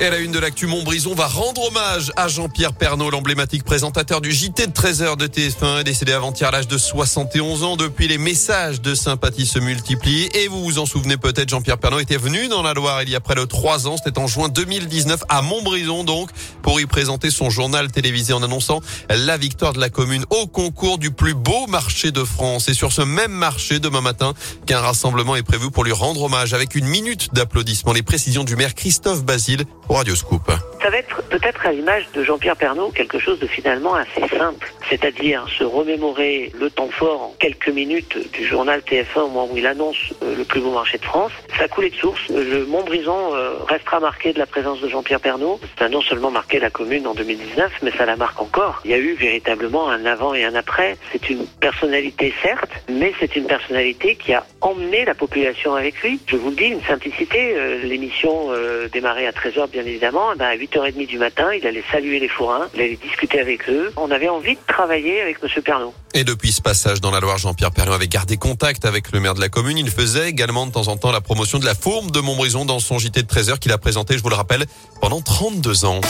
[0.00, 4.32] Et la une de l'actu, Montbrison va rendre hommage à Jean-Pierre Pernaud, l'emblématique présentateur du
[4.32, 7.76] JT de 13h de TF1, décédé avant-hier à l'âge de 71 ans.
[7.76, 10.30] Depuis, les messages de sympathie se multiplient.
[10.34, 13.14] Et vous vous en souvenez peut-être, Jean-Pierre Pernaud était venu dans la Loire il y
[13.14, 13.96] a près de trois ans.
[13.96, 16.30] C'était en juin 2019 à Montbrison, donc,
[16.62, 20.98] pour y présenter son journal télévisé en annonçant la victoire de la commune au concours
[20.98, 22.68] du plus beau marché de France.
[22.68, 24.34] Et sur ce même marché, demain matin,
[24.66, 27.92] qu'un rassemblement est prévu pour lui rendre hommage avec une minute d'applaudissements.
[27.92, 30.73] Les précisions du maire Christophe Basile Rádio Scoop desculpa.
[30.84, 34.70] Ça va être peut-être à l'image de Jean-Pierre Pernaud quelque chose de finalement assez simple,
[34.90, 39.56] c'est-à-dire se remémorer le temps fort en quelques minutes du journal TF1 au moment où
[39.56, 41.32] il annonce euh, le plus beau marché de France.
[41.56, 42.20] Ça coulait de source.
[42.28, 45.58] Le Montbrison euh, restera marqué de la présence de Jean-Pierre Pernaud.
[45.78, 48.82] Ça a non seulement marqué la commune en 2019, mais ça la marque encore.
[48.84, 50.98] Il y a eu véritablement un avant et un après.
[51.12, 56.20] C'est une personnalité certes, mais c'est une personnalité qui a emmené la population avec lui.
[56.26, 57.54] Je vous le dis, une simplicité.
[57.56, 58.50] Euh, l'émission
[58.92, 60.32] démarrait à 13h bien évidemment.
[60.34, 63.68] Eh ben, à 8h30 du matin, il allait saluer les forains, il allait discuter avec
[63.68, 63.92] eux.
[63.96, 65.62] On avait envie de travailler avec M.
[65.62, 65.94] Pernaud.
[66.14, 69.34] Et depuis ce passage dans la Loire, Jean-Pierre Pernaud avait gardé contact avec le maire
[69.34, 69.78] de la commune.
[69.78, 72.80] Il faisait également de temps en temps la promotion de la fourme de Montbrison dans
[72.80, 74.64] son JT de 13h qu'il a présenté, je vous le rappelle,
[75.00, 76.00] pendant 32 ans.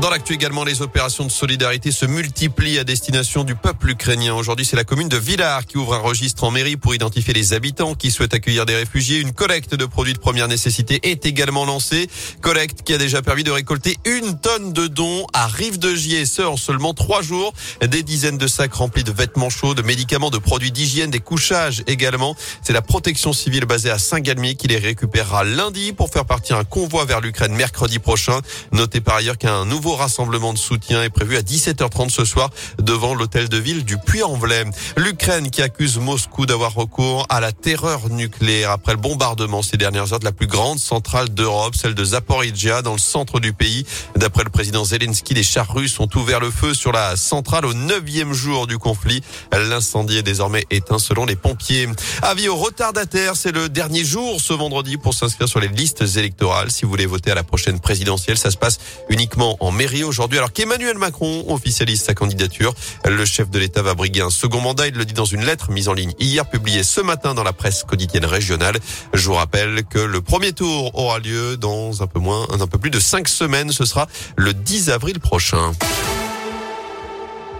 [0.00, 4.34] Dans l'actu également, les opérations de solidarité se multiplient à destination du peuple ukrainien.
[4.34, 7.52] Aujourd'hui, c'est la commune de Villars qui ouvre un registre en mairie pour identifier les
[7.52, 9.20] habitants qui souhaitent accueillir des réfugiés.
[9.20, 12.08] Une collecte de produits de première nécessité est également lancée.
[12.40, 16.26] Collecte qui a déjà permis de récolter une tonne de dons à Rive de Gier,
[16.26, 17.52] ce en seulement trois jours.
[17.86, 21.84] Des dizaines de sacs remplis de vêtements chauds, de médicaments, de produits d'hygiène, des couchages
[21.86, 22.34] également.
[22.62, 26.64] C'est la protection civile basée à Saint-Galmier qui les récupérera lundi pour faire partir un
[26.64, 28.40] convoi vers l'Ukraine mercredi prochain.
[28.72, 33.14] Notez par ailleurs qu'un nouveau rassemblement de soutien est prévu à 17h30 ce soir devant
[33.14, 34.64] l'hôtel de ville du Puy-en-Velay.
[34.96, 40.12] L'Ukraine qui accuse Moscou d'avoir recours à la terreur nucléaire après le bombardement ces dernières
[40.12, 43.84] heures de la plus grande centrale d'Europe, celle de Zaporizhia dans le centre du pays.
[44.16, 47.74] D'après le président Zelensky, les chars russes ont ouvert le feu sur la centrale au
[47.74, 49.22] neuvième jour du conflit.
[49.52, 51.88] L'incendie est désormais éteint selon les pompiers.
[52.22, 56.70] Avis aux retardataires, c'est le dernier jour ce vendredi pour s'inscrire sur les listes électorales.
[56.70, 58.78] Si vous voulez voter à la prochaine présidentielle, ça se passe
[59.08, 62.74] uniquement en mairie aujourd'hui alors qu'Emmanuel Macron officialise sa candidature.
[63.04, 64.86] Le chef de l'État va briguer un second mandat.
[64.86, 67.52] Il le dit dans une lettre mise en ligne hier, publiée ce matin dans la
[67.52, 68.78] presse quotidienne régionale.
[69.12, 72.78] Je vous rappelle que le premier tour aura lieu dans un peu moins, un peu
[72.78, 73.72] plus de cinq semaines.
[73.72, 74.06] Ce sera
[74.36, 75.72] le 10 avril prochain.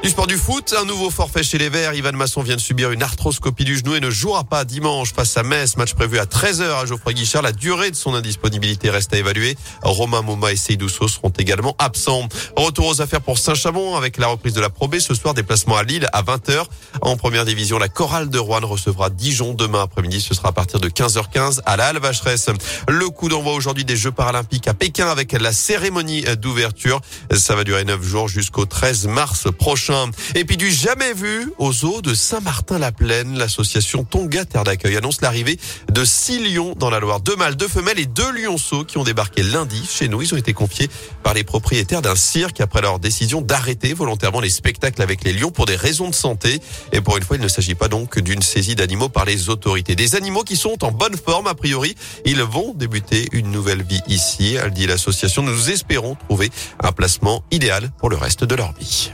[0.02, 1.94] Du sport du foot, un nouveau forfait chez les Verts.
[1.94, 5.36] Ivan Masson vient de subir une arthroscopie du genou et ne jouera pas dimanche face
[5.36, 5.76] à Metz.
[5.76, 7.42] Match prévu à 13h à Geoffroy Guichard.
[7.42, 9.56] La durée de son indisponibilité reste à évaluer.
[9.82, 12.28] Romain Moma et Seydousso seront également absents.
[12.56, 14.98] Retour aux affaires pour Saint-Chamond avec la reprise de la Pro B.
[14.98, 16.64] Ce soir, déplacement à Lille à 20h.
[17.02, 20.20] En première division, la chorale de Rouen recevra Dijon demain après-midi.
[20.20, 22.48] Ce sera à partir de 15h15 à la Halle Vacheresse.
[22.88, 27.00] Le coup d'envoi aujourd'hui des Jeux paralympiques à Pékin avec la cérémonie d'ouverture.
[27.32, 29.91] Ça va durer 9 jours jusqu'au 13 mars prochain.
[30.34, 35.58] Et puis du jamais vu aux eaux de Saint-Martin-la-Plaine, l'association Tonga Terre d'accueil annonce l'arrivée
[35.90, 37.20] de six lions dans la Loire.
[37.20, 40.22] Deux mâles, deux femelles et deux lionceaux qui ont débarqué lundi chez nous.
[40.22, 40.88] Ils ont été confiés
[41.22, 45.50] par les propriétaires d'un cirque après leur décision d'arrêter volontairement les spectacles avec les lions
[45.50, 46.60] pour des raisons de santé.
[46.92, 49.94] Et pour une fois, il ne s'agit pas donc d'une saisie d'animaux par les autorités.
[49.94, 51.96] Des animaux qui sont en bonne forme a priori.
[52.24, 55.42] Ils vont débuter une nouvelle vie ici, elle dit l'association.
[55.42, 59.10] Nous espérons trouver un placement idéal pour le reste de leur vie.